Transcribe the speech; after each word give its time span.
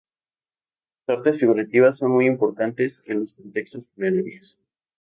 Las 1.05 1.19
artes 1.19 1.39
figurativas 1.39 1.97
son 1.97 2.09
muy 2.11 2.25
importantes 2.25 3.03
en 3.05 3.19
los 3.19 3.35
contextos 3.35 3.83
funerarios. 3.93 4.57